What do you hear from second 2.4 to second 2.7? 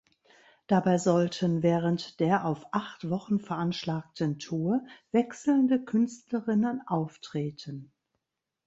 auf